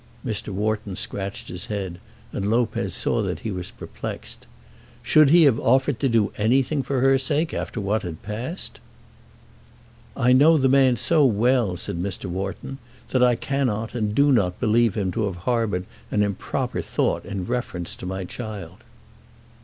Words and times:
Mr. 0.25 0.49
Wharton 0.49 0.95
scratched 0.95 1.47
his 1.49 1.67
head, 1.67 1.99
and 2.33 2.49
Lopez 2.49 2.91
saw 2.95 3.21
that 3.21 3.41
he 3.41 3.51
was 3.51 3.69
perplexed. 3.69 4.47
"Should 5.03 5.29
he 5.29 5.43
have 5.43 5.59
offered 5.59 5.99
to 5.99 6.09
do 6.09 6.31
anything 6.39 6.81
for 6.81 7.01
her 7.01 7.19
sake, 7.19 7.53
after 7.53 7.79
what 7.79 8.01
had 8.01 8.23
passed?" 8.23 8.79
"I 10.17 10.33
know 10.33 10.57
the 10.57 10.67
man 10.67 10.97
so 10.97 11.23
well," 11.23 11.77
said 11.77 12.01
Mr. 12.01 12.25
Wharton, 12.25 12.79
"that 13.09 13.21
I 13.21 13.35
cannot 13.35 13.93
and 13.93 14.15
do 14.15 14.31
not 14.31 14.59
believe 14.59 14.95
him 14.95 15.11
to 15.11 15.25
have 15.27 15.35
harboured 15.45 15.85
an 16.09 16.23
improper 16.23 16.81
thought 16.81 17.23
in 17.23 17.45
reference 17.45 17.95
to 17.97 18.07
my 18.07 18.23
child." 18.23 18.83